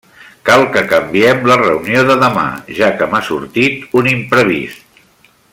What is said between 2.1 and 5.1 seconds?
demà, ja que m'ha sortit un imprevist.